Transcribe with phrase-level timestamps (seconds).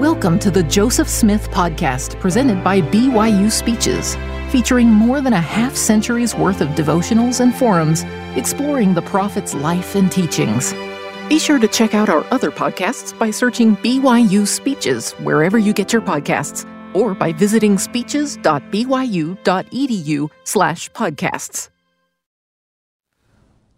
[0.00, 4.16] Welcome to the Joseph Smith Podcast, presented by BYU Speeches,
[4.50, 9.96] featuring more than a half century's worth of devotionals and forums exploring the prophet's life
[9.96, 10.72] and teachings.
[11.28, 15.92] Be sure to check out our other podcasts by searching BYU Speeches wherever you get
[15.92, 16.64] your podcasts
[16.96, 21.68] or by visiting speeches.byu.edu slash podcasts.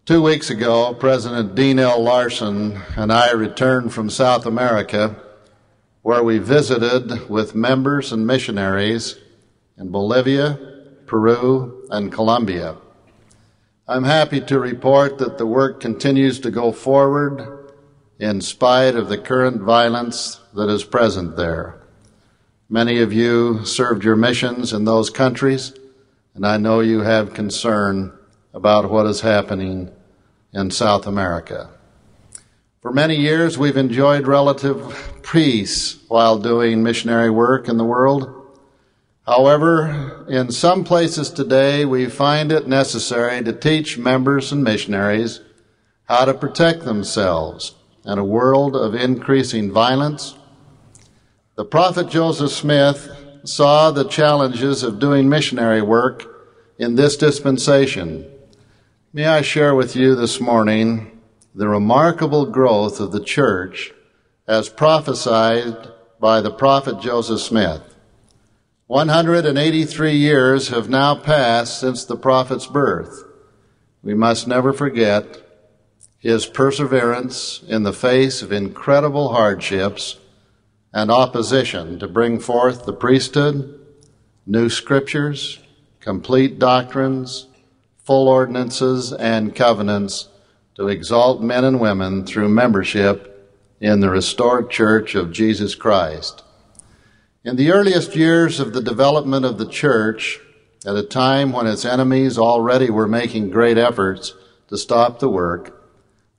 [0.05, 2.01] Two weeks ago, President Dean L.
[2.01, 5.17] Larsen and I returned from South America
[6.03, 9.19] where we visited with members and missionaries
[9.79, 10.59] in Bolivia,
[11.07, 12.77] Peru, and Colombia.
[13.87, 17.73] I'm happy to report that the work continues to go forward
[18.19, 21.81] in spite of the current violence that is present there.
[22.69, 25.75] Many of you served your missions in those countries,
[26.35, 28.17] and I know you have concern
[28.55, 29.91] about what is happening
[30.53, 31.71] in South America.
[32.83, 38.59] For many years, we've enjoyed relative peace while doing missionary work in the world.
[39.25, 45.41] However, in some places today, we find it necessary to teach members and missionaries
[46.07, 50.35] how to protect themselves in a world of increasing violence.
[51.55, 53.09] The prophet Joseph Smith
[53.45, 56.25] saw the challenges of doing missionary work
[56.81, 58.29] in this dispensation.
[59.13, 61.12] May I share with you this morning
[61.55, 63.93] the remarkable growth of the church
[64.47, 67.83] as prophesied by the prophet Joseph Smith.
[68.87, 73.25] 183 years have now passed since the prophet's birth.
[74.03, 75.43] We must never forget
[76.19, 80.19] his perseverance in the face of incredible hardships
[80.93, 83.79] and opposition to bring forth the priesthood,
[84.47, 85.59] new scriptures,
[86.01, 87.47] complete doctrines,
[87.99, 90.29] full ordinances, and covenants
[90.77, 93.29] to exalt men and women through membership
[93.81, 96.43] in the restored church of Jesus Christ.
[97.45, 100.41] In the earliest years of the development of the church,
[100.87, 104.35] at a time when its enemies already were making great efforts
[104.69, 105.83] to stop the work,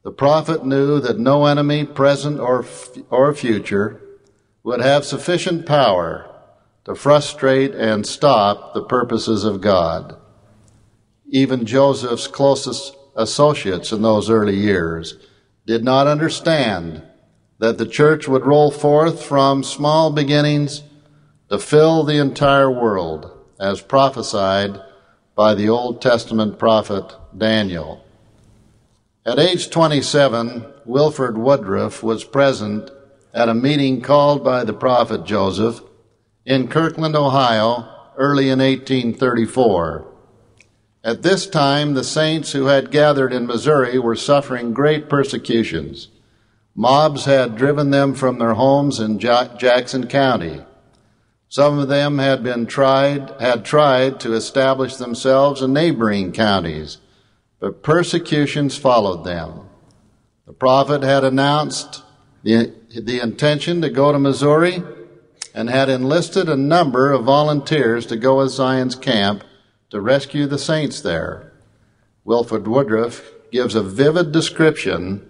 [0.03, 2.65] the prophet knew that no enemy, present or,
[3.09, 4.01] or future,
[4.63, 6.29] would have sufficient power
[6.85, 10.17] to frustrate and stop the purposes of God.
[11.27, 15.17] Even Joseph's closest associates in those early years
[15.65, 17.03] did not understand
[17.59, 20.83] that the church would roll forth from small beginnings
[21.49, 24.81] to fill the entire world, as prophesied
[25.35, 28.03] by the Old Testament prophet Daniel.
[29.25, 32.89] At age 27, Wilford Woodruff was present
[33.33, 35.81] at a meeting called by the prophet Joseph
[36.45, 40.12] in Kirtland, Ohio, early in 1834.
[41.03, 46.07] At this time, the saints who had gathered in Missouri were suffering great persecutions.
[46.75, 50.61] Mobs had driven them from their homes in Jackson County.
[51.49, 56.99] Some of them had been tried, had tried to establish themselves in neighboring counties,
[57.59, 59.69] but persecutions followed them.
[60.47, 62.01] The prophet had announced
[62.43, 64.81] the, the intention to go to Missouri
[65.53, 69.43] and had enlisted a number of volunteers to go with Zion's camp
[69.93, 71.53] to rescue the saints there.
[72.23, 75.29] Wilford Woodruff gives a vivid description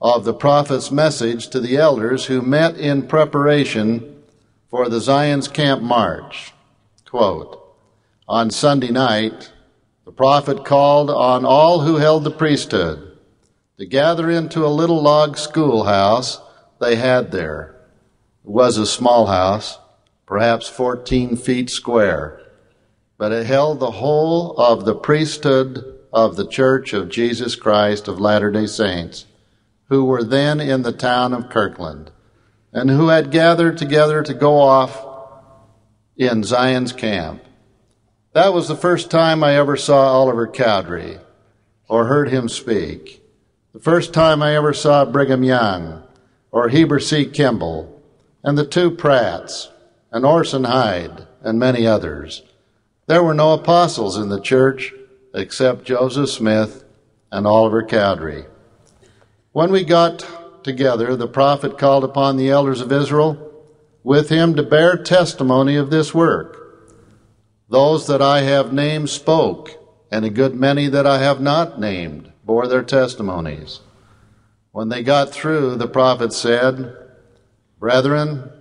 [0.00, 4.22] of the prophet's message to the elders who met in preparation
[4.68, 6.52] for the Zion's Camp March.
[7.04, 7.60] Quote,
[8.28, 9.50] On Sunday night,
[10.04, 13.18] the prophet called on all who held the priesthood
[13.76, 16.40] to gather into a little log schoolhouse
[16.80, 17.74] they had there.
[18.44, 19.80] It was a small house,
[20.26, 22.39] perhaps 14 feet square
[23.20, 28.18] but it held the whole of the priesthood of the Church of Jesus Christ of
[28.18, 29.26] Latter day Saints,
[29.90, 32.10] who were then in the town of Kirtland,
[32.72, 35.06] and who had gathered together to go off
[36.16, 37.44] in Zion's camp.
[38.32, 41.18] That was the first time I ever saw Oliver Cowdery
[41.90, 43.22] or heard him speak.
[43.74, 46.04] The first time I ever saw Brigham Young
[46.50, 47.26] or Heber C.
[47.26, 48.02] Kimball
[48.42, 49.68] and the two Pratts
[50.10, 52.44] and Orson Hyde and many others.
[53.10, 54.94] There were no apostles in the church
[55.34, 56.84] except Joseph Smith
[57.32, 58.44] and Oliver Cowdery.
[59.50, 60.24] When we got
[60.62, 63.52] together, the prophet called upon the elders of Israel
[64.04, 66.56] with him to bear testimony of this work.
[67.68, 69.72] Those that I have named spoke,
[70.12, 73.80] and a good many that I have not named bore their testimonies.
[74.70, 76.96] When they got through, the prophet said,
[77.76, 78.52] Brethren,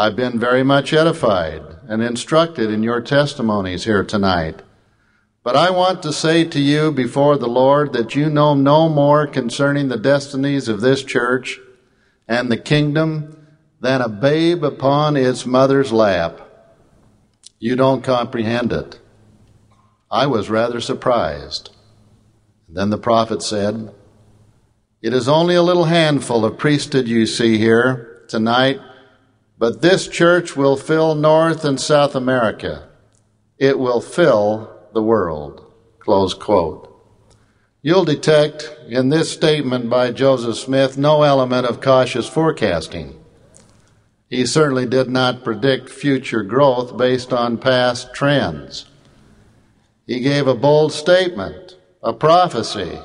[0.00, 4.62] I've been very much edified and instructed in your testimonies here tonight.
[5.44, 9.26] But I want to say to you before the Lord that you know no more
[9.26, 11.60] concerning the destinies of this church
[12.26, 13.46] and the kingdom
[13.82, 16.40] than a babe upon its mother's lap.
[17.58, 18.98] You don't comprehend it.
[20.10, 21.76] I was rather surprised.
[22.70, 23.92] Then the prophet said,
[25.02, 28.80] It is only a little handful of priesthood you see here tonight,
[29.60, 32.88] but this church will fill North and South America.
[33.58, 35.70] It will fill the world.
[35.98, 36.86] Close quote.
[37.82, 43.22] You'll detect in this statement by Joseph Smith no element of cautious forecasting.
[44.30, 48.86] He certainly did not predict future growth based on past trends.
[50.06, 52.98] He gave a bold statement, a prophecy,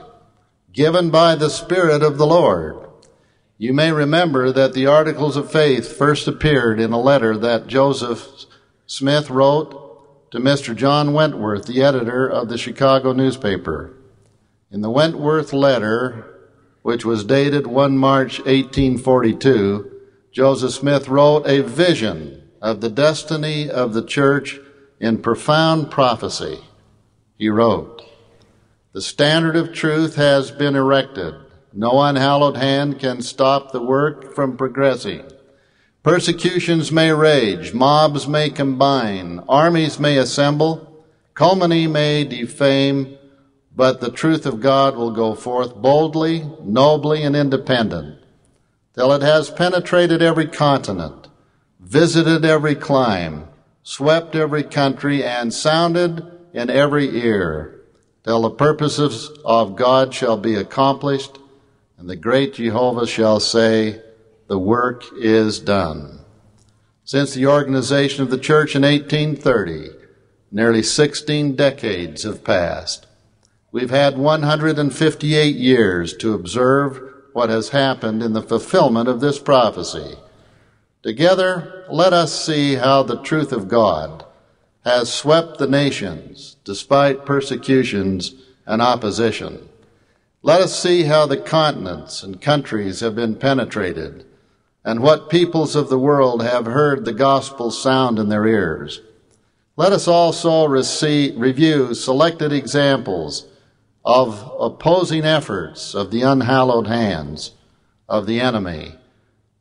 [0.72, 2.85] given by the Spirit of the Lord.
[3.58, 8.46] You may remember that the Articles of Faith first appeared in a letter that Joseph
[8.86, 10.76] Smith wrote to Mr.
[10.76, 13.94] John Wentworth, the editor of the Chicago newspaper.
[14.70, 16.26] In the Wentworth letter,
[16.82, 19.92] which was dated 1 March 1842,
[20.34, 24.60] Joseph Smith wrote a vision of the destiny of the church
[25.00, 26.60] in profound prophecy.
[27.38, 28.04] He wrote,
[28.92, 31.36] The standard of truth has been erected.
[31.78, 35.26] No unhallowed hand can stop the work from progressing.
[36.04, 43.18] Persecutions may rage, mobs may combine, armies may assemble, calumny may defame,
[43.76, 48.24] but the truth of God will go forth boldly, nobly, and independent,
[48.94, 51.28] till it has penetrated every continent,
[51.82, 53.50] visited every clime,
[53.84, 57.82] swept every country, and sounded in every ear,
[58.24, 61.38] till the purposes of God shall be accomplished,
[62.06, 64.00] and the great Jehovah shall say,
[64.46, 66.20] The work is done.
[67.04, 69.90] Since the organization of the church in 1830,
[70.52, 73.08] nearly 16 decades have passed.
[73.72, 77.02] We've had 158 years to observe
[77.34, 80.14] what has happened in the fulfillment of this prophecy.
[81.02, 84.24] Together, let us see how the truth of God
[84.84, 88.36] has swept the nations despite persecutions
[88.68, 89.70] and opposition.
[90.46, 94.28] Let us see how the continents and countries have been penetrated
[94.84, 99.02] and what peoples of the world have heard the gospel sound in their ears.
[99.76, 103.48] Let us also receive, review selected examples
[104.06, 107.54] of opposing efforts of the unhallowed hands
[108.08, 108.94] of the enemy,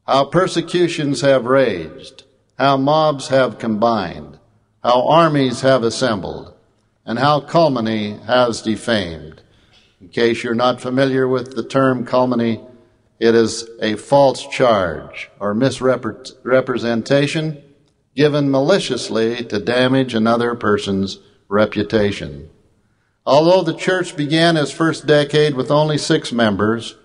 [0.07, 2.25] how persecutions have raged,
[2.59, 4.39] how mobs have combined,
[4.83, 6.53] how armies have assembled,
[7.07, 9.41] and how calumny has defamed.
[10.05, 12.61] In case you're not familiar with the term calumny,
[13.19, 17.63] it is a false charge or misrepresentation
[18.15, 22.51] given maliciously to damage another person's reputation.
[23.25, 26.97] Although the church began its first decade with only six members,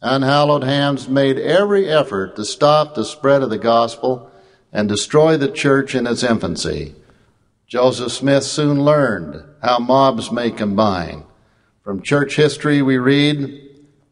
[0.00, 4.32] unhallowed hands made every effort to stop the spread of the gospel
[4.72, 6.96] and destroy the church in its infancy.
[7.68, 11.22] Joseph Smith soon learned how mobs may combine.
[11.84, 13.60] From church history, we read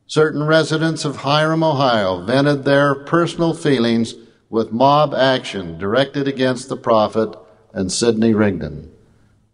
[0.09, 4.15] certain residents of Hiram, Ohio, vented their personal feelings
[4.49, 7.33] with mob action directed against the prophet
[7.73, 8.91] and Sidney Rigdon.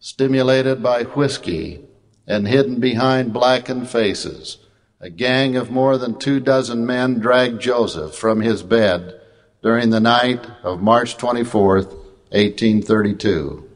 [0.00, 1.86] Stimulated by whiskey,
[2.26, 4.58] and hidden behind blackened faces.
[4.98, 9.20] A gang of more than two dozen men dragged Joseph from his bed
[9.62, 13.68] during the night of March 24, 1832.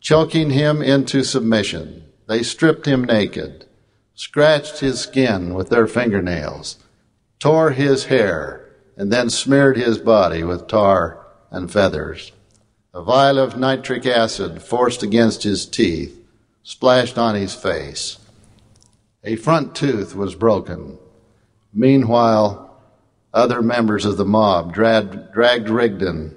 [0.00, 3.66] Choking him into submission, they stripped him naked,
[4.18, 6.76] scratched his skin with their fingernails,
[7.38, 12.32] tore his hair, and then smeared his body with tar and feathers.
[12.92, 16.20] A vial of nitric acid forced against his teeth
[16.64, 18.18] splashed on his face.
[19.22, 20.98] A front tooth was broken.
[21.72, 22.76] Meanwhile,
[23.32, 26.34] other members of the mob dragged, dragged Rigdon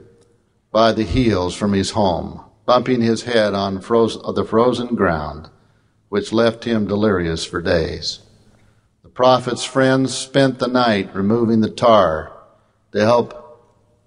[0.71, 5.49] by the heels from his home, bumping his head on froze, the frozen ground,
[6.11, 8.19] which left him delirious for days.
[9.01, 12.31] The prophet's friends spent the night removing the tar
[12.91, 13.33] to help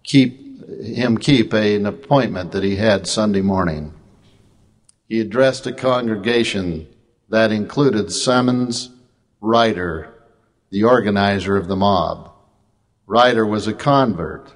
[0.05, 0.41] keep
[0.83, 3.95] him keep a, an appointment that he had Sunday morning
[5.09, 6.89] he addressed a congregation
[7.29, 8.91] that included Symonds
[9.41, 10.13] Ryder,
[10.71, 12.33] the organizer of the mob.
[13.07, 14.55] Ryder was a convert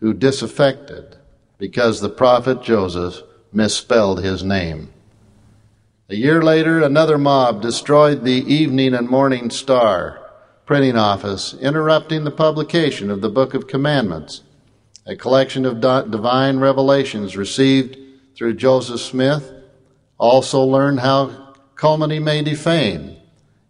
[0.00, 1.16] who disaffected
[1.58, 3.22] because the prophet Joseph
[3.52, 4.92] misspelled his name.
[6.10, 10.20] A year later, another mob destroyed the Evening and Morning Star
[10.66, 14.42] printing office, interrupting the publication of the Book of Commandments,
[15.06, 17.96] a collection of divine revelations received
[18.36, 19.50] through Joseph Smith
[20.18, 23.16] also learned how calumny may defame.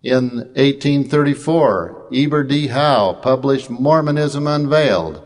[0.03, 2.67] In 1834, Eber D.
[2.67, 5.25] Howe published Mormonism Unveiled,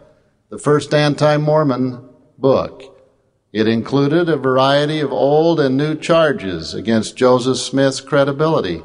[0.51, 2.98] the first anti Mormon book.
[3.53, 8.83] It included a variety of old and new charges against Joseph Smith's credibility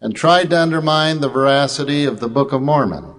[0.00, 3.14] and tried to undermine the veracity of the Book of Mormon.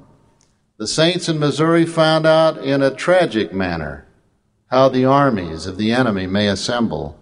[0.78, 4.08] The saints in Missouri found out in a tragic manner
[4.68, 7.20] how the armies of the enemy may assemble.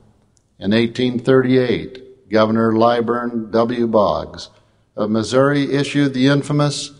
[0.60, 3.88] In 1838, Governor Lilburn W.
[3.88, 4.50] Boggs
[4.98, 6.92] of Missouri issued the infamous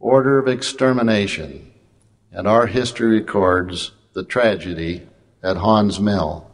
[0.00, 1.72] Order of Extermination,
[2.32, 5.02] and our history records the tragedy
[5.44, 6.50] at Haun's Mill.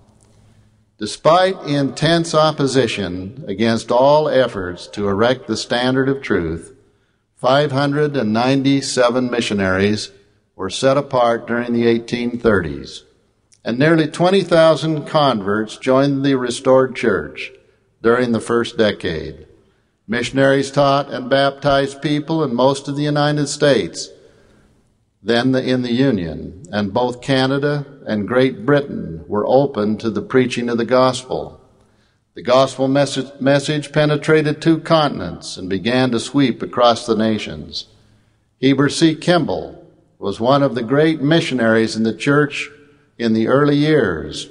[0.99, 6.75] Despite intense opposition against all efforts to erect the standard of truth,
[7.37, 10.11] 597 missionaries
[10.57, 13.05] were set apart during the 1830s,
[13.65, 17.51] and nearly 20,000 converts joined the restored church
[18.03, 19.47] during the first decade.
[20.07, 24.11] Missionaries taught and baptized people in most of the United States
[25.23, 30.69] then in the Union, and both Canada and Great Britain were open to the preaching
[30.69, 31.61] of the gospel.
[32.35, 37.87] The gospel message, message, penetrated two continents and began to sweep across the nations.
[38.59, 39.15] Heber C.
[39.15, 39.87] Kimball
[40.19, 42.71] was one of the great missionaries in the church
[43.19, 44.49] in the early years.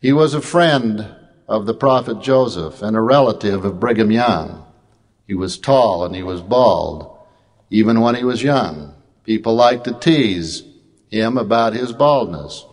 [0.00, 1.14] He was a friend
[1.48, 4.64] of the prophet Joseph and a relative of Brigham Young.
[5.26, 7.18] He was tall and he was bald,
[7.70, 8.94] even when he was young.
[9.30, 10.64] People liked to tease
[11.08, 12.66] him about his baldness.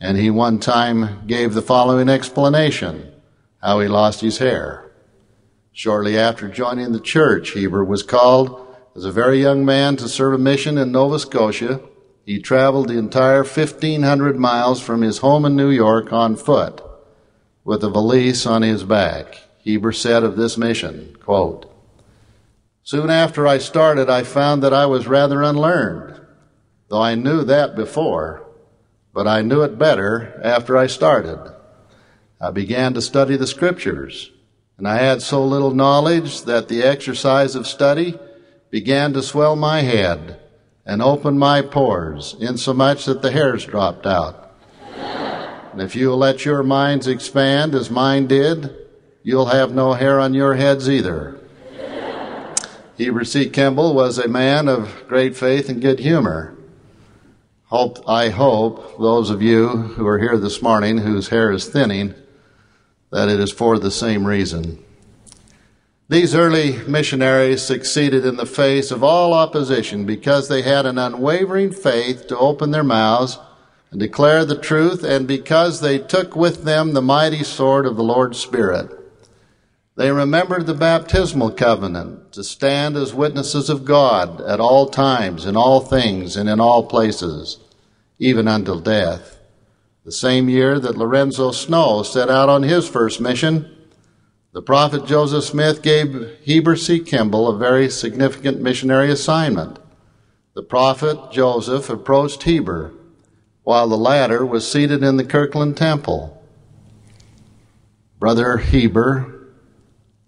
[0.00, 3.12] And he one time gave the following explanation
[3.62, 4.90] how he lost his hair.
[5.70, 10.34] Shortly after joining the church, Heber was called as a very young man to serve
[10.34, 11.80] a mission in Nova Scotia.
[12.26, 16.82] He traveled the entire 1,500 miles from his home in New York on foot
[17.62, 19.36] with a valise on his back.
[19.58, 21.72] Heber said of this mission, quote,
[22.90, 26.20] Soon after I started, I found that I was rather unlearned,
[26.88, 28.44] though I knew that before,
[29.14, 31.38] but I knew it better after I started.
[32.40, 34.32] I began to study the scriptures,
[34.76, 38.18] and I had so little knowledge that the exercise of study
[38.70, 40.40] began to swell my head
[40.84, 44.52] and open my pores, insomuch that the hairs dropped out.
[44.96, 48.74] and if you'll let your minds expand as mine did,
[49.22, 51.40] you'll have no hair on your heads either.
[53.00, 53.48] Heber C.
[53.48, 56.54] Kimball was a man of great faith and good humor.
[57.68, 62.12] Hope, I hope those of you who are here this morning whose hair is thinning,
[63.10, 64.84] that it is for the same reason.
[66.10, 71.72] These early missionaries succeeded in the face of all opposition because they had an unwavering
[71.72, 73.38] faith to open their mouths
[73.90, 78.04] and declare the truth, and because they took with them the mighty sword of the
[78.04, 78.99] Lord's Spirit.
[79.96, 85.56] They remembered the baptismal covenant to stand as witnesses of God at all times, in
[85.56, 87.58] all things, and in all places,
[88.18, 89.38] even until death.
[90.04, 93.76] The same year that Lorenzo Snow set out on his first mission,
[94.52, 97.00] the prophet Joseph Smith gave Heber C.
[97.00, 99.78] Kimball a very significant missionary assignment.
[100.54, 102.92] The prophet Joseph approached Heber
[103.62, 106.42] while the latter was seated in the Kirtland Temple.
[108.18, 109.39] Brother Heber,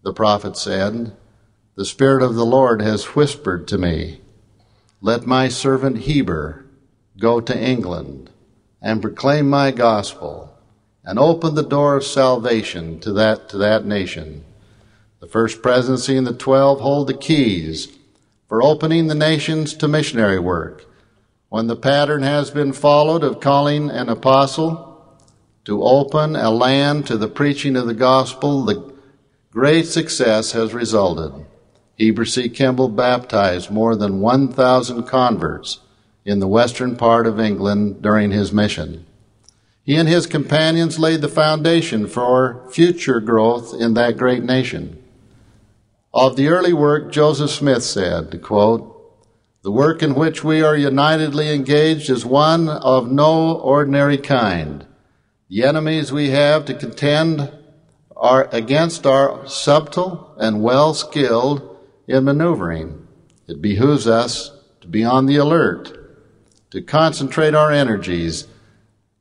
[0.03, 1.13] the prophet said,
[1.77, 4.21] The Spirit of the Lord has whispered to me,
[5.01, 6.65] Let my servant Heber
[7.19, 8.31] go to England
[8.81, 10.57] and proclaim my gospel
[11.05, 14.45] and open the door of salvation to that, to that nation.
[15.21, 17.97] The first presidency and the twelve hold the keys
[18.49, 20.85] for opening the nations to missionary work.
[21.49, 24.89] When the pattern has been followed of calling an apostle
[25.65, 28.92] to open a land to the preaching of the gospel, the
[29.53, 31.45] Great success has resulted.
[31.97, 32.49] Heber C.
[32.49, 35.81] Kimball baptized more than 1,000 converts
[36.25, 39.05] in the western part of England during his mission.
[39.85, 45.03] He and his companions laid the foundation for future growth in that great nation.
[46.15, 48.89] Of the early work, Joseph Smith said, quote,
[49.65, 54.87] The work in which we are unitedly engaged is one of no ordinary kind.
[55.51, 57.53] The enemies we have to contend
[58.23, 61.77] are against our subtle and well skilled
[62.07, 63.09] in maneuvering.
[63.49, 65.99] It behooves us to be on the alert,
[66.71, 68.47] to concentrate our energies,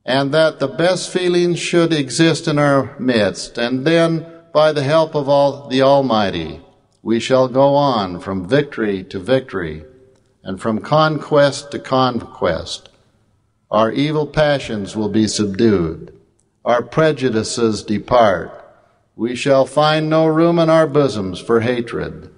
[0.04, 5.16] and that the best feelings should exist in our midst, and then, by the help
[5.16, 6.60] of all the Almighty,
[7.02, 9.84] we shall go on from victory to victory,
[10.44, 12.88] and from conquest to conquest.
[13.68, 16.16] Our evil passions will be subdued,
[16.64, 18.61] our prejudices depart,
[19.14, 22.30] we shall find no room in our bosoms for hatred.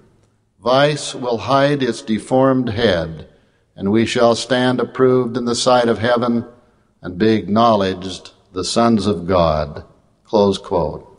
[0.61, 3.27] Vice will hide its deformed head,
[3.75, 6.45] and we shall stand approved in the sight of heaven
[7.01, 9.85] and be acknowledged the sons of God.
[10.23, 11.11] Close quote.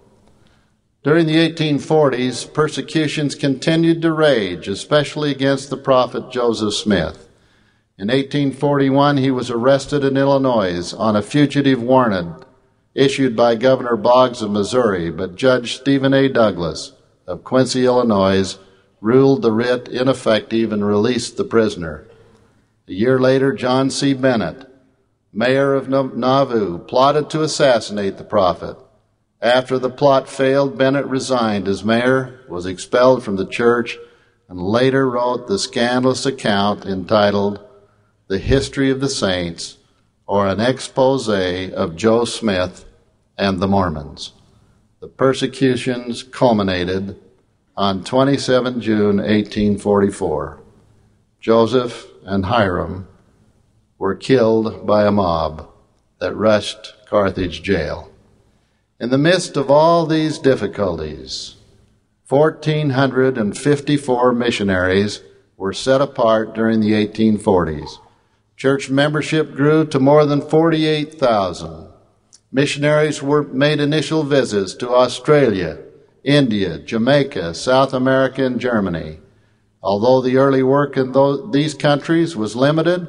[1.05, 7.29] During the 1840s, persecutions continued to rage, especially against the prophet Joseph Smith.
[7.97, 12.46] In 1841, he was arrested in Illinois on a fugitive warrant
[12.97, 16.31] issued by Governor Boggs of Missouri, but Judge Stephen A.
[16.31, 16.93] Douglas
[17.27, 18.57] of Quincy, Illinois,
[19.03, 22.09] ruled the writ ineffective and released the prisoner.
[22.89, 24.15] A year later, John C.
[24.15, 24.67] Bennett,
[25.31, 28.79] mayor of Nauvoo, plotted to assassinate the prophet.
[29.43, 33.99] After the plot failed, Bennett resigned as mayor, was expelled from the church,
[34.49, 37.61] and later wrote the scandalous account entitled
[38.29, 39.77] The History of the Saints,
[40.27, 42.86] or an expose of Joe Smith
[43.39, 44.33] and the Mormons.
[45.01, 47.21] The persecutions culminated
[47.77, 50.63] on 27 June 1844.
[51.41, 53.07] Joseph and Hyrum
[53.99, 55.69] were killed by a mob
[56.19, 58.11] that rushed Carthage jail.
[58.99, 61.57] In the midst of all these difficulties,
[62.29, 65.21] 1,454 missionaries
[65.57, 67.99] were set apart during the 1840s.
[68.57, 71.89] Church membership grew to more than 48,000.
[72.53, 75.79] Missionaries were made initial visits to Australia,
[76.23, 79.19] India, Jamaica, South America, and Germany.
[79.83, 83.07] Although the early work in those, these countries was limited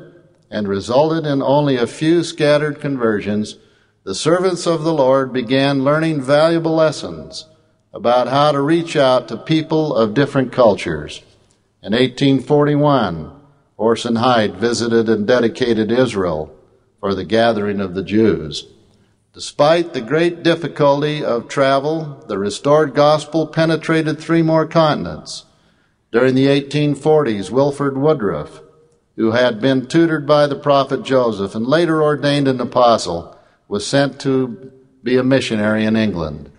[0.49, 3.57] and resulted in only a few scattered conversions,
[4.03, 7.45] the servants of the Lord began learning valuable lessons
[7.93, 11.21] about how to reach out to people of different cultures.
[11.83, 13.31] In 1841,
[13.75, 16.55] Orson Hyde visited and dedicated Israel
[16.99, 18.65] for the gathering of the Jews.
[19.37, 25.45] Despite the great difficulty of travel, the restored gospel penetrated three more continents.
[26.11, 28.61] During the 1840s, Wilford Woodruff,
[29.15, 34.19] who had been tutored by the prophet Joseph and later ordained an apostle, was sent
[34.21, 34.71] to
[35.03, 36.51] be a missionary in England.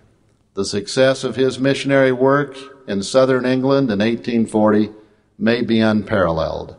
[0.53, 2.55] The success of his missionary work
[2.87, 4.91] in southern England in 1840
[5.37, 6.77] may be unparalleled.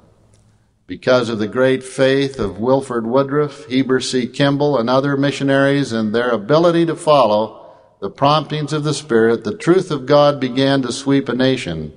[0.90, 4.26] Because of the great faith of Wilford Woodruff, Heber C.
[4.26, 9.57] Kimball, and other missionaries and their ability to follow the promptings of the Spirit, the
[9.57, 11.92] truth of God began to sweep a nation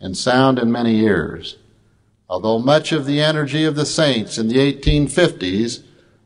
[0.00, 1.56] and sound in many ears.
[2.28, 5.82] Although much of the energy of the saints in the 1850s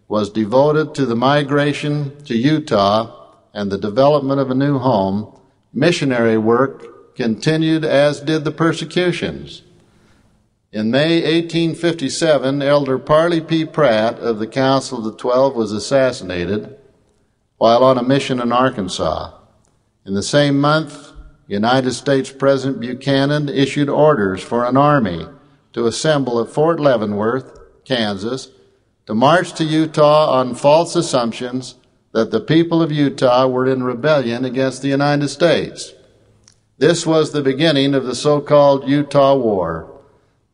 [0.09, 5.39] was devoted to the migration to Utah and the development of a new home,
[5.73, 9.63] missionary work continued as did the persecutions.
[10.73, 13.65] In May 1857, Elder Parley P.
[13.65, 16.79] Pratt of the Council of the Twelve was assassinated
[17.57, 19.37] while on a mission in Arkansas.
[20.07, 21.11] In the same month,
[21.49, 25.27] United States President Buchanan issued orders for an army
[25.73, 28.51] to assemble at Fort Leavenworth, Kansas,
[29.07, 31.75] to march to Utah on false assumptions
[32.13, 35.95] that the people of Utah were in rebellion against the United States.
[36.79, 39.90] This was the beginning of the so called Utah War.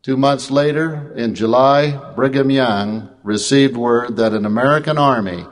[0.07, 5.45] Two months later, in July, Brigham Young received word that an American army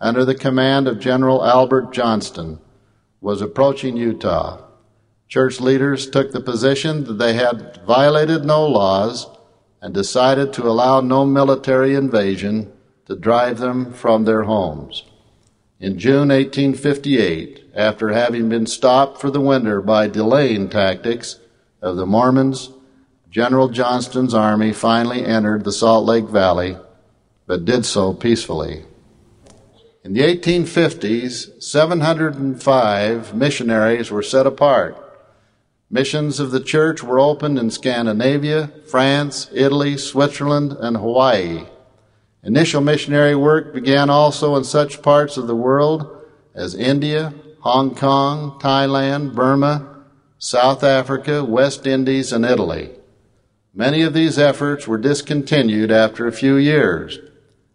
[0.00, 2.60] under the command of General Albert Johnston
[3.20, 4.62] was approaching Utah.
[5.26, 9.26] Church leaders took the position that they had violated no laws
[9.82, 12.72] and decided to allow no military invasion
[13.06, 15.02] to drive them from their homes.
[15.80, 21.40] In June 1858, after having been stopped for the winter by delaying tactics
[21.82, 22.70] of the Mormons,
[23.36, 26.78] General Johnston's army finally entered the Salt Lake Valley,
[27.46, 28.86] but did so peacefully.
[30.02, 34.96] In the 1850s, 705 missionaries were set apart.
[35.90, 41.66] Missions of the church were opened in Scandinavia, France, Italy, Switzerland, and Hawaii.
[42.42, 48.58] Initial missionary work began also in such parts of the world as India, Hong Kong,
[48.60, 50.06] Thailand, Burma,
[50.38, 52.96] South Africa, West Indies, and Italy.
[53.78, 57.18] Many of these efforts were discontinued after a few years.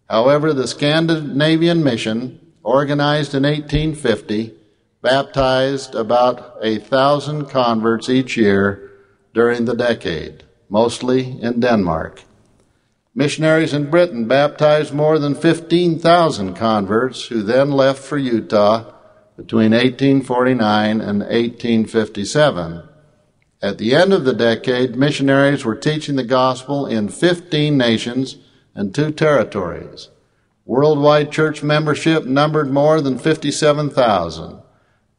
[0.10, 4.56] However, the Scandinavian Mission, organized in 1850,
[5.04, 8.92] baptized about a thousand converts each year
[9.36, 12.24] during the decade, mostly in Denmark.
[13.14, 18.92] Missionaries in Britain baptized more than 15,000 converts who then left for Utah
[19.38, 22.90] between 1849 and 1857.
[23.64, 28.38] At the end of the decade, missionaries were teaching the gospel in 15 nations
[28.74, 30.10] and two territories.
[30.66, 34.62] Worldwide church membership numbered more than 57,000.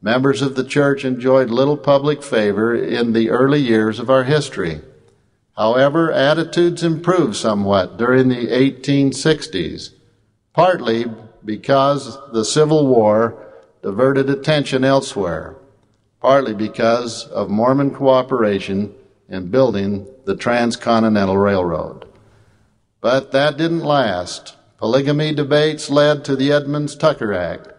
[0.00, 4.81] Members of the church enjoyed little public favor in the early years of our history.
[5.57, 9.90] However, attitudes improved somewhat during the 1860s,
[10.52, 11.05] partly
[11.44, 13.38] because the Civil War
[13.83, 15.57] diverted attention elsewhere,
[16.23, 18.95] partly because of Mormon cooperation
[19.29, 22.07] in building the Transcontinental Railroad.
[23.01, 24.57] But that didn't last.
[24.79, 27.73] Polygamy debates led to the Edmunds Tucker Act,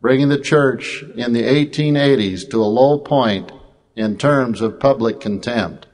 [0.00, 3.50] bringing the church in the 1880s to a low point
[3.96, 5.88] in terms of public contempt.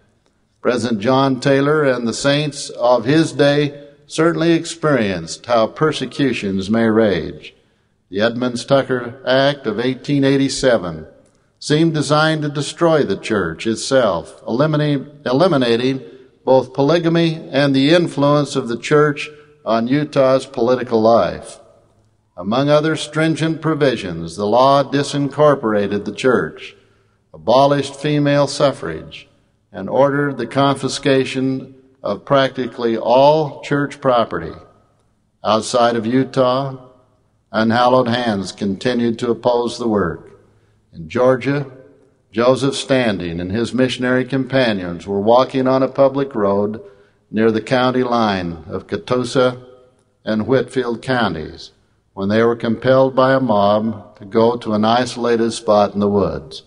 [0.61, 7.55] President John Taylor and the saints of his day certainly experienced how persecutions may rage.
[8.11, 11.07] The Edmunds Tucker Act of 1887
[11.65, 15.99] seemed designed to destroy the church itself, eliminating, eliminating
[16.45, 19.31] both polygamy and the influence of the church
[19.65, 21.59] on Utah's political life.
[22.37, 26.77] Among other stringent provisions, the law disincorporated the church,
[27.33, 29.27] abolished female suffrage,
[29.73, 34.53] and ordered the confiscation of practically all church property.
[35.43, 36.91] Outside of Utah,
[37.51, 40.34] unhallowed hands continued to oppose the work.
[40.95, 41.67] In Georgia,
[42.31, 46.81] Joseph Standing and his missionary companions were walking on a public road
[47.33, 49.61] near the county line of Catoosa
[50.25, 51.73] and Whitfield counties
[52.13, 56.09] when they were compelled by a mob to go to an isolated spot in the
[56.09, 56.63] woods.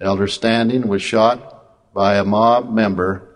[0.00, 3.28] Elder Standing was shot by a mob member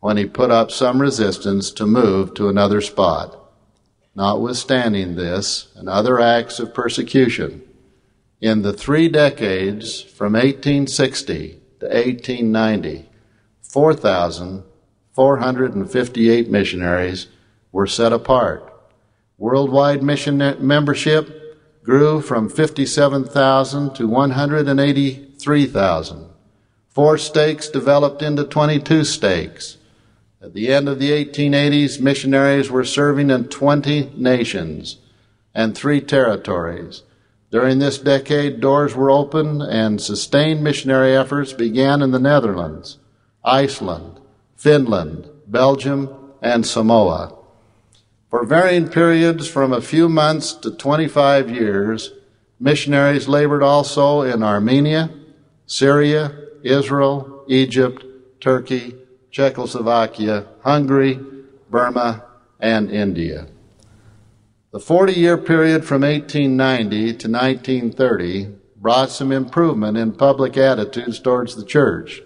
[0.00, 3.40] when he put up some resistance to move to another spot.
[4.14, 7.62] Notwithstanding this and other acts of persecution,
[8.44, 13.08] in the three decades from 1860 to 1890,
[13.62, 17.28] 4,458 missionaries
[17.72, 18.70] were set apart.
[19.38, 26.28] Worldwide mission membership grew from 57,000 to 183,000.
[26.90, 29.78] Four stakes developed into 22 stakes.
[30.42, 34.98] At the end of the 1880s, missionaries were serving in 20 nations
[35.54, 37.04] and three territories
[37.54, 42.98] during this decade, doors were opened and sustained missionary efforts began in the Netherlands,
[43.44, 44.18] Iceland,
[44.56, 47.32] Finland, Belgium, and Samoa.
[48.28, 52.10] For varying periods from a few months to 25 years,
[52.58, 55.10] missionaries labored also in Armenia,
[55.64, 58.04] Syria, Israel, Egypt,
[58.40, 58.96] Turkey,
[59.30, 61.20] Czechoslovakia, Hungary,
[61.70, 62.24] Burma,
[62.58, 63.46] and India.
[64.74, 71.54] The 40 year period from 1890 to 1930 brought some improvement in public attitudes towards
[71.54, 72.22] the church.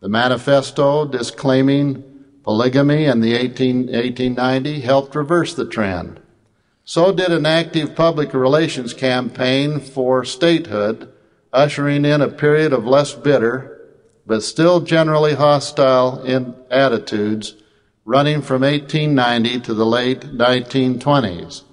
[0.00, 2.02] The manifesto disclaiming
[2.44, 6.18] polygamy in the 18, 1890 helped reverse the trend.
[6.86, 11.12] So did an active public relations campaign for statehood,
[11.52, 13.92] ushering in a period of less bitter,
[14.26, 17.54] but still generally hostile in attitudes
[18.06, 21.64] running from 1890 to the late 1920s.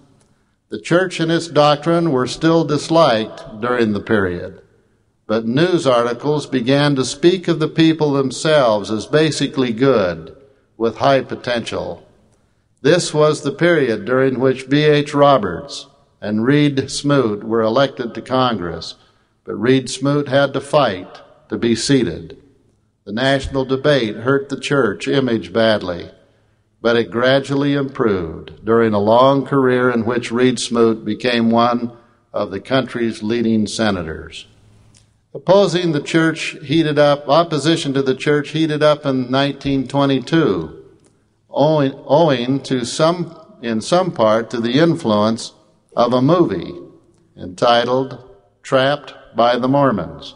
[0.74, 4.60] The church and its doctrine were still disliked during the period,
[5.28, 10.36] but news articles began to speak of the people themselves as basically good,
[10.76, 12.04] with high potential.
[12.82, 15.14] This was the period during which B.H.
[15.14, 15.86] Roberts
[16.20, 18.96] and Reed Smoot were elected to Congress,
[19.44, 22.42] but Reed Smoot had to fight to be seated.
[23.06, 26.10] The national debate hurt the church image badly
[26.84, 31.98] but it gradually improved during a long career in which Reed Smoot became one
[32.34, 34.48] of the country's leading senators.
[35.34, 40.84] Opposing the church heated up, opposition to the church heated up in 1922,
[41.50, 45.54] owing, owing to some, in some part to the influence
[45.96, 46.74] of a movie
[47.38, 48.30] entitled
[48.62, 50.36] Trapped by the Mormons.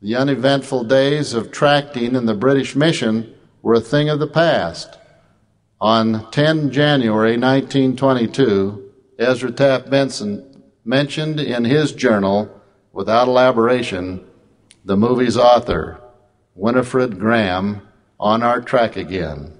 [0.00, 4.96] The uneventful days of tracting in the British mission were a thing of the past.
[5.82, 12.48] On 10 January 1922, Ezra Taft Benson mentioned in his journal,
[12.92, 14.24] without elaboration,
[14.84, 16.00] the movie's author,
[16.54, 17.82] Winifred Graham,
[18.20, 19.58] on our track again,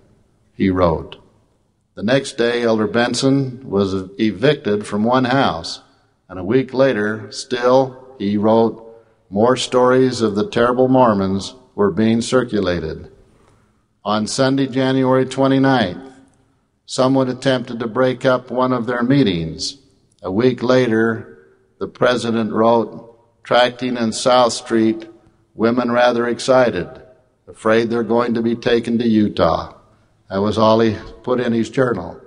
[0.55, 1.17] he wrote.
[1.97, 5.81] The next day, Elder Benson was evicted from one house,
[6.29, 8.79] and a week later, still, he wrote,
[9.29, 13.11] more stories of the terrible Mormons were being circulated.
[14.05, 16.12] On Sunday, January 29th,
[16.93, 19.79] someone attempted to break up one of their meetings.
[20.23, 21.39] A week later,
[21.79, 25.09] the president wrote, Tracting in South Street,
[25.55, 26.87] women rather excited,
[27.49, 29.73] afraid they're going to be taken to Utah.
[30.29, 32.21] That was all he put in his journal.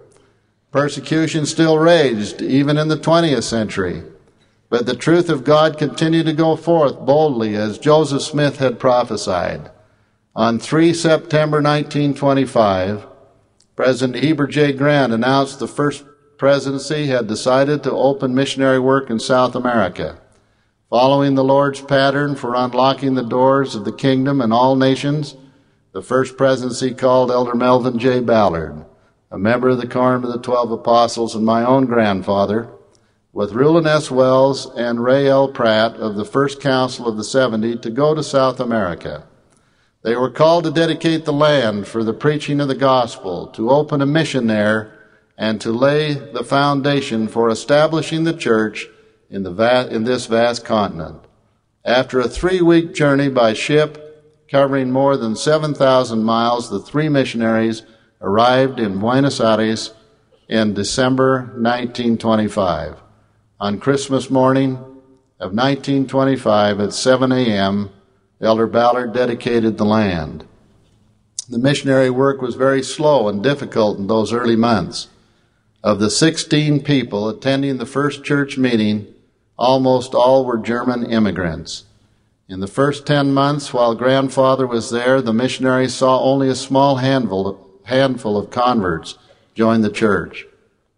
[0.72, 4.02] Persecution still raged, even in the 20th century.
[4.70, 9.70] But the truth of God continued to go forth boldly as Joseph Smith had prophesied.
[10.36, 13.06] On 3 September 1925,
[13.76, 14.72] President Heber J.
[14.72, 16.06] Grant announced the first
[16.38, 20.22] presidency had decided to open missionary work in South America.
[20.90, 25.36] Following the Lord's pattern for unlocking the doors of the kingdom in all nations,
[25.92, 28.22] the first presidency called Elder Melvin J.
[28.22, 28.86] Ballard,
[29.30, 32.70] a member of the Quorum of the Twelve Apostles and my own grandfather,
[33.34, 34.10] with Rulon S.
[34.10, 35.50] Wells and Rey L.
[35.50, 39.28] Pratt of the First Council of the Seventy to go to South America.
[40.06, 44.04] They were called to dedicate the land for the preaching of the gospel, to open
[44.04, 44.94] a mission there,
[45.36, 48.86] and to lay the foundation for establishing the church
[49.32, 51.22] in, the in this vast continent.
[51.84, 57.82] After a three week journey by ship covering more than 7,000 miles, the three missionaries
[58.22, 59.96] arrived in Buenos Aires
[60.48, 62.98] in December 1925.
[63.60, 64.76] On Christmas morning
[65.40, 67.90] of 1925 at 7 a.m.,
[68.46, 70.46] Elder Ballard dedicated the land.
[71.50, 75.08] The missionary work was very slow and difficult in those early months.
[75.84, 79.14] Of the 16 people attending the first church meeting,
[79.58, 81.84] almost all were German immigrants.
[82.48, 86.98] In the first 10 months while grandfather was there, the missionaries saw only a small
[86.98, 89.18] handful, handful of converts
[89.54, 90.46] join the church.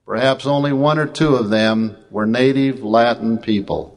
[0.06, 3.97] Perhaps only one or two of them were native Latin people.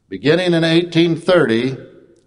[0.10, 1.78] Beginning in 1830,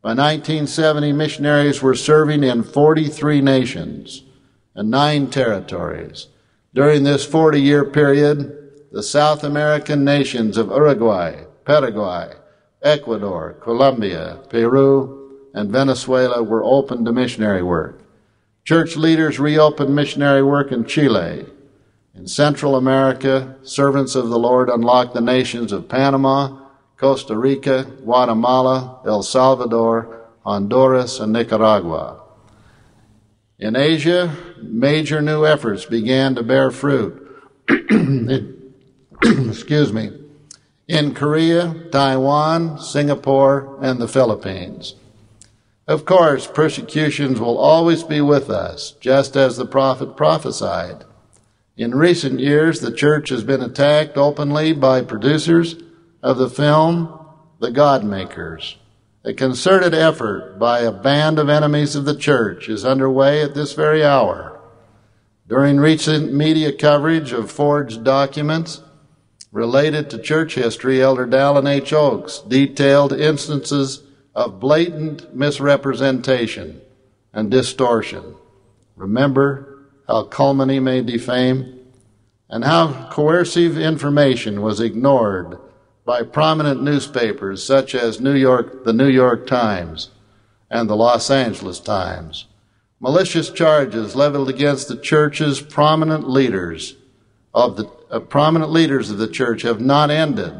[0.00, 4.22] By 1970, missionaries were serving in 43 nations
[4.74, 6.28] and nine territories.
[6.74, 8.58] During this 40 year period,
[8.90, 12.34] the South American nations of Uruguay, Paraguay,
[12.82, 18.00] Ecuador, Colombia, Peru, and Venezuela were open to missionary work.
[18.64, 21.46] Church leaders reopened missionary work in Chile.
[22.14, 26.58] In Central America, servants of the Lord unlocked the nations of Panama,
[26.96, 32.20] Costa Rica, Guatemala, El Salvador, Honduras, and Nicaragua.
[33.58, 37.18] In Asia, major new efforts began to bear fruit.
[39.22, 40.21] Excuse me.
[40.92, 44.94] In Korea, Taiwan, Singapore, and the Philippines.
[45.88, 51.06] Of course, persecutions will always be with us, just as the prophet prophesied.
[51.78, 55.76] In recent years, the church has been attacked openly by producers
[56.22, 57.18] of the film
[57.58, 58.74] The Godmakers.
[59.24, 63.72] A concerted effort by a band of enemies of the church is underway at this
[63.72, 64.60] very hour.
[65.48, 68.82] During recent media coverage of forged documents
[69.52, 71.92] related to church history, Elder Dallin H.
[71.92, 74.02] Oaks detailed instances
[74.34, 76.80] of blatant misrepresentation
[77.32, 78.34] and distortion.
[78.96, 81.78] Remember how calumny may defame
[82.48, 85.58] and how coercive information was ignored
[86.04, 90.10] by prominent newspapers such as New York, the New York Times
[90.70, 92.46] and the Los Angeles Times.
[93.00, 96.96] Malicious charges leveled against the church's prominent leaders
[97.54, 100.52] of the uh, prominent leaders of the church have not ended.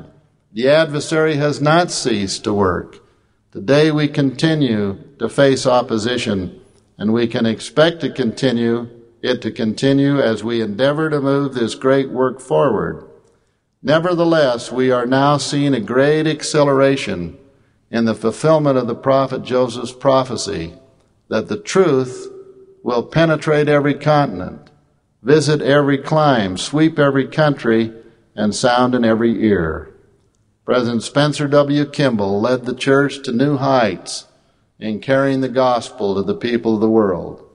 [0.53, 2.99] The adversary has not ceased to work.
[3.53, 6.61] Today we continue to face opposition
[6.99, 8.89] and we can expect to continue
[9.23, 13.09] it to continue as we endeavor to move this great work forward.
[13.83, 17.39] Nevertheless, we are now seeing a great acceleration
[17.91, 20.75] in the fulfillment of the prophet Joseph's prophecy
[21.29, 22.29] that the truth
[22.83, 24.71] will penetrate every continent,
[25.23, 27.93] visit every clime, sweep every country,
[28.35, 29.89] and sound in every ear.
[30.65, 31.85] President Spencer W.
[31.87, 34.27] Kimball led the church to new heights
[34.79, 37.49] in carrying the gospel to the people of the world.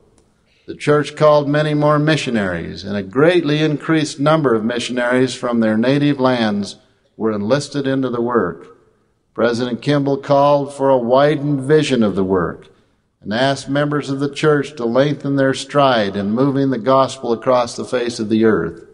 [0.65, 5.77] The church called many more missionaries, and a greatly increased number of missionaries from their
[5.77, 6.77] native lands
[7.15, 8.77] were enlisted into the work.
[9.33, 12.67] President Kimball called for a widened vision of the work
[13.27, 17.75] and asked members of the church to lengthen their stride in moving the gospel across
[17.75, 18.85] the face of the earth.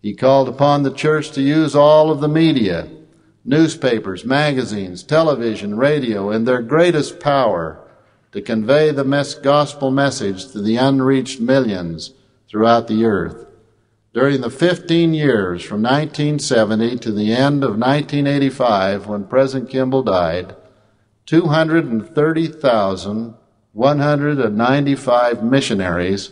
[0.00, 2.88] He called upon the church to use all of the media,
[3.44, 7.86] newspapers, magazines, television, radio, and their greatest power
[8.32, 9.04] to convey the
[9.42, 12.14] gospel message to the unreached millions
[12.48, 13.44] throughout the earth.
[14.14, 20.56] During the 15 years from 1970 to the end of 1985, when President Kimball died,
[23.76, 26.30] 230,195 missionaries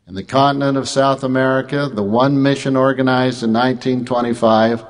[0.09, 4.85] In the continent of South America, the one mission organized in 1925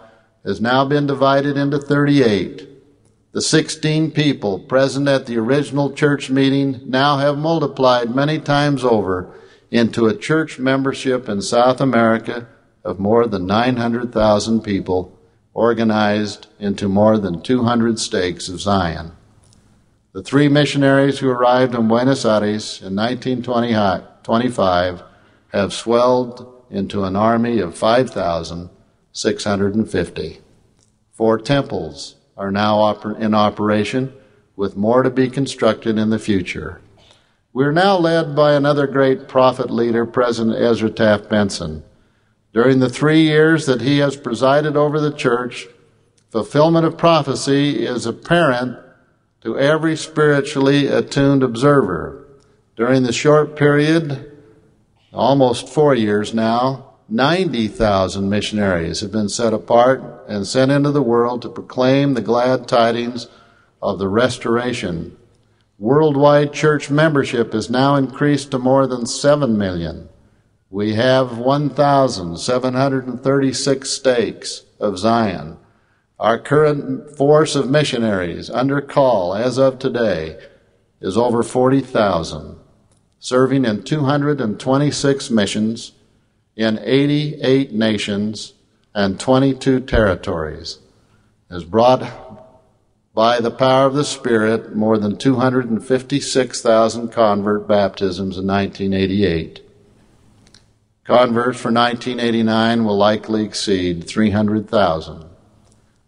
[0.44, 2.68] has now been divided into 38.
[3.32, 9.34] The 16 people present at the original church meeting now have multiplied many times over
[9.70, 12.48] into a church membership in South America
[12.84, 15.18] of more than 900,000 people
[15.52, 19.12] organized into more than 200 stakes of Zion.
[20.12, 25.02] The three missionaries who arrived in Buenos Aires in 1925
[25.52, 30.40] have swelled into an army of 5,650.
[31.12, 34.12] Four temples are now in operation,
[34.54, 36.80] with more to be constructed in the future.
[37.56, 41.84] We're now led by another great prophet leader, President Ezra Taft Benson.
[42.52, 45.66] During the three years that he has presided over the church,
[46.28, 48.78] fulfillment of prophecy is apparent
[49.40, 52.28] to every spiritually attuned observer.
[52.76, 54.36] During the short period,
[55.10, 61.40] almost four years now, 90,000 missionaries have been set apart and sent into the world
[61.40, 63.28] to proclaim the glad tidings
[63.80, 65.16] of the restoration
[65.78, 70.08] Worldwide church membership is now increased to more than 7 million.
[70.70, 75.58] We have 1,736 stakes of Zion.
[76.18, 80.38] Our current force of missionaries under call as of today
[81.02, 82.56] is over 40,000,
[83.18, 85.92] serving in 226 missions
[86.56, 88.54] in 88 nations
[88.94, 90.78] and 22 territories.
[91.50, 92.25] Has brought
[93.16, 99.62] by the power of the Spirit, more than 256,000 convert baptisms in 1988.
[101.02, 105.24] Converts for 1989 will likely exceed 300,000.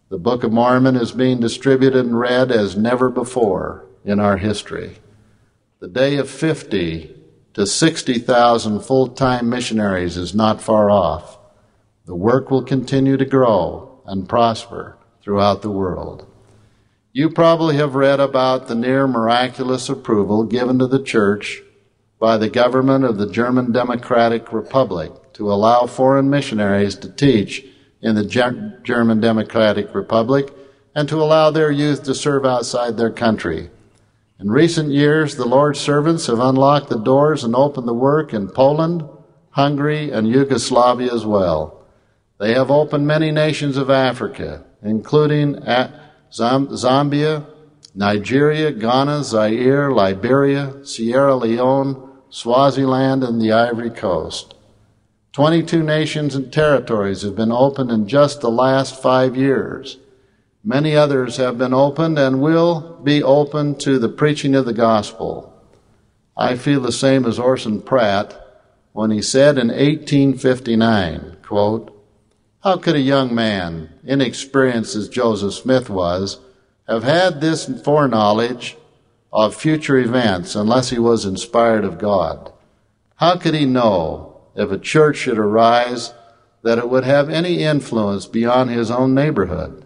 [0.09, 4.97] The Book of Mormon is being distributed and read as never before in our history.
[5.79, 7.15] The day of 50
[7.55, 11.39] to 60,000 full time missionaries is not far off.
[12.05, 16.27] The work will continue to grow and prosper throughout the world.
[17.11, 21.63] You probably have read about the near miraculous approval given to the church
[22.19, 27.65] by the government of the German Democratic Republic to allow foreign missionaries to teach
[27.99, 30.53] in the German Democratic Republic
[30.93, 33.71] and to allow their youth to serve outside their country.
[34.39, 38.49] In recent years, the Lord's servants have unlocked the doors and opened the work in
[38.49, 39.03] Poland,
[39.49, 41.83] Hungary, and Yugoslavia as well.
[42.37, 45.55] They have opened many nations of Africa, including
[46.31, 47.45] Zambia,
[47.95, 54.53] Nigeria, Ghana, Zaire, Liberia, Sierra Leone, Swaziland, and the Ivory Coast.
[55.33, 59.97] 22 nations and territories have been opened in just the last five years.
[60.63, 65.53] Many others have been opened and will be opened to the preaching of the gospel.
[66.35, 68.35] I feel the same as Orson Pratt
[68.91, 71.95] when he said in 1859, quote,
[72.63, 76.39] how could a young man, inexperienced as Joseph Smith was,
[76.87, 78.75] have had this foreknowledge
[79.31, 82.51] of future events unless he was inspired of God?
[83.15, 86.13] How could he know if a church should arise
[86.63, 89.85] that it would have any influence beyond his own neighborhood?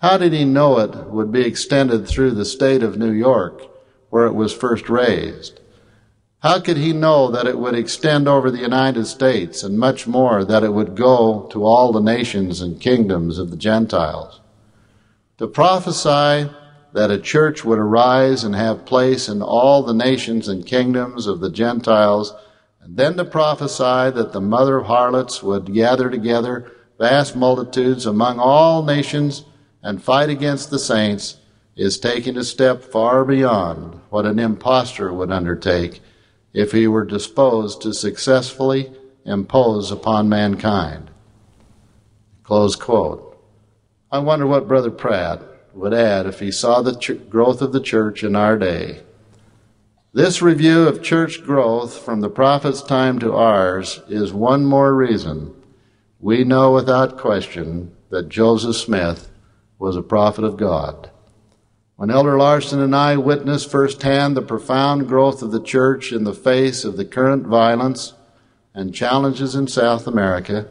[0.00, 3.62] How did he know it would be extended through the state of New York,
[4.08, 5.60] where it was first raised?
[6.42, 10.44] How could he know that it would extend over the United States and much more
[10.44, 14.40] that it would go to all the nations and kingdoms of the Gentiles?
[15.38, 16.50] To prophesy
[16.94, 21.38] that a church would arise and have place in all the nations and kingdoms of
[21.38, 22.34] the Gentiles,
[22.80, 28.40] and then to prophesy that the mother of harlots would gather together vast multitudes among
[28.40, 29.44] all nations
[29.80, 31.36] and fight against the saints
[31.76, 36.00] is taking a step far beyond what an impostor would undertake
[36.52, 38.92] if he were disposed to successfully
[39.24, 41.10] impose upon mankind.
[42.42, 43.38] Close quote.
[44.10, 45.42] I wonder what Brother Pratt
[45.74, 49.00] would add if he saw the ch- growth of the church in our day.
[50.12, 55.54] This review of church growth from the prophet's time to ours is one more reason
[56.22, 59.28] we know without question that Joseph Smith
[59.78, 61.10] was a prophet of God.
[62.02, 66.34] When Elder Larsen and I witnessed firsthand the profound growth of the church in the
[66.34, 68.14] face of the current violence
[68.74, 70.66] and challenges in South America,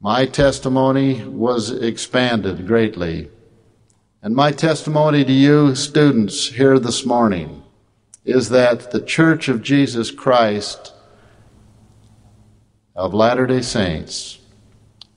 [0.00, 3.30] my testimony was expanded greatly.
[4.20, 7.62] And my testimony to you, students, here this morning
[8.24, 10.92] is that the Church of Jesus Christ
[12.96, 14.40] of Latter day Saints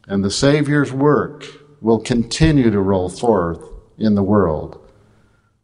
[0.08, 1.46] and the Savior's work
[1.82, 3.64] will continue to roll forth
[3.98, 4.86] in the world.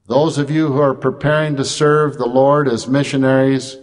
[0.07, 3.77] Those of you who are preparing to serve the Lord as missionaries,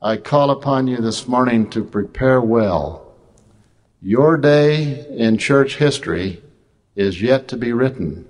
[0.00, 3.14] I call upon you this morning to prepare well.
[4.00, 6.42] Your day in church history
[6.94, 8.26] is yet to be written.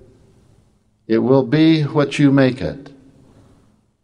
[1.07, 2.91] It will be what you make it.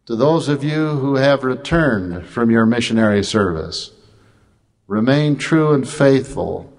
[0.05, 3.91] To those of you who have returned from your missionary service,
[4.87, 6.71] remain true and faithful,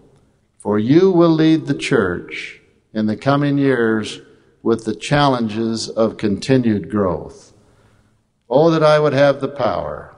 [0.57, 2.63] for you will lead the church
[2.95, 4.23] in the coming years
[4.65, 7.53] with the challenges of continued growth.
[8.49, 10.17] Oh, that I would have the power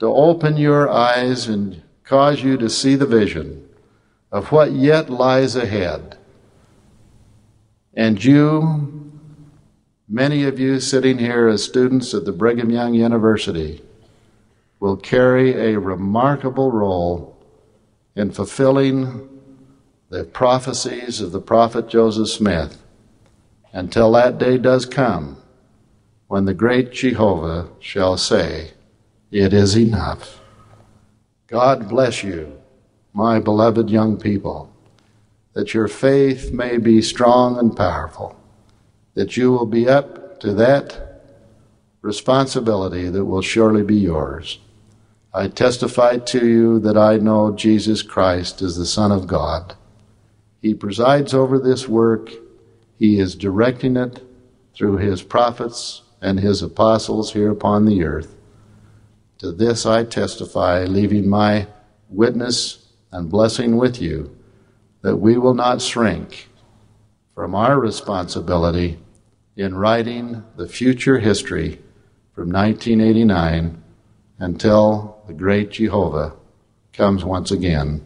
[0.00, 3.66] to open your eyes and cause you to see the vision
[4.30, 6.18] of what yet lies ahead.
[7.94, 9.10] And you,
[10.06, 13.82] many of you sitting here as students at the Brigham Young University,
[14.78, 17.34] will carry a remarkable role
[18.14, 19.26] in fulfilling
[20.10, 22.83] the prophecies of the prophet Joseph Smith
[23.74, 25.36] until that day does come
[26.28, 28.70] when the great Jehovah shall say,
[29.32, 30.40] It is enough.
[31.48, 32.56] God bless you,
[33.12, 34.72] my beloved young people,
[35.54, 38.38] that your faith may be strong and powerful,
[39.14, 41.22] that you will be up to that
[42.00, 44.60] responsibility that will surely be yours.
[45.32, 49.74] I testify to you that I know Jesus Christ is the Son of God.
[50.62, 52.30] He presides over this work
[53.04, 54.22] he is directing it
[54.74, 58.34] through his prophets and his apostles here upon the earth.
[59.38, 61.66] To this I testify, leaving my
[62.08, 64.34] witness and blessing with you,
[65.02, 66.48] that we will not shrink
[67.34, 68.98] from our responsibility
[69.54, 71.80] in writing the future history
[72.32, 73.82] from 1989
[74.38, 76.32] until the great Jehovah
[76.94, 78.02] comes once again,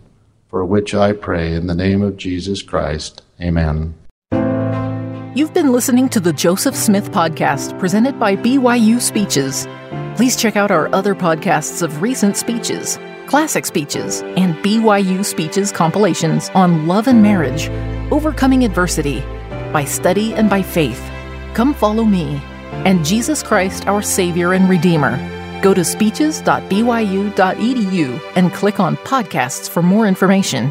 [0.49, 3.22] for which I pray in the name of Jesus Christ.
[3.40, 3.94] Amen.
[5.35, 9.68] You've been listening to the Joseph Smith Podcast presented by BYU Speeches.
[10.16, 16.49] Please check out our other podcasts of recent speeches, classic speeches, and BYU Speeches compilations
[16.51, 17.68] on love and marriage,
[18.11, 19.20] overcoming adversity,
[19.72, 21.01] by study and by faith.
[21.55, 22.41] Come follow me
[22.85, 25.16] and Jesus Christ, our Savior and Redeemer.
[25.62, 30.70] Go to speeches.byu.edu and click on podcasts for more information.